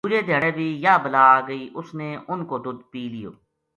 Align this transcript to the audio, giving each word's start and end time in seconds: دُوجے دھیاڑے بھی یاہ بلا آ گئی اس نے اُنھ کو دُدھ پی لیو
دُوجے 0.03 0.21
دھیاڑے 0.27 0.49
بھی 0.57 0.67
یاہ 0.83 1.01
بلا 1.03 1.23
آ 1.35 1.37
گئی 1.47 1.63
اس 1.77 1.87
نے 1.97 2.09
اُنھ 2.29 2.45
کو 2.49 2.55
دُدھ 2.63 2.83
پی 2.91 3.01
لیو 3.13 3.31